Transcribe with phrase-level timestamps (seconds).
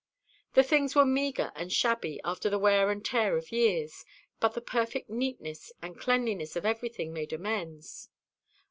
[0.55, 4.03] The things were meagre and shabby after the wear and tear of years;
[4.39, 8.09] but the perfect neatness and cleanliness of everything made amends.